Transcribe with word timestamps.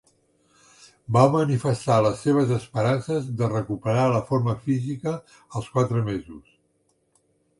Va 1.17 1.25
manifestar 1.33 1.97
les 2.05 2.23
seves 2.27 2.53
esperances 2.55 3.27
de 3.41 3.51
recuperar 3.53 4.07
la 4.15 4.23
forma 4.31 4.57
física 4.69 5.15
als 5.61 5.69
quatre 5.77 6.03
mesos. 6.11 6.57